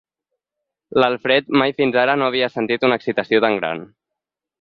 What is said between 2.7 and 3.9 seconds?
una excitació tan gran.